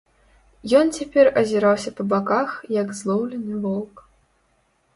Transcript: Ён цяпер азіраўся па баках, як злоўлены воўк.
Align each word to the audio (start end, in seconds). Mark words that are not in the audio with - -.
Ён 0.79 0.85
цяпер 0.99 1.29
азіраўся 1.41 1.93
па 2.01 2.07
баках, 2.15 2.49
як 2.81 2.87
злоўлены 3.03 3.61
воўк. 3.69 3.95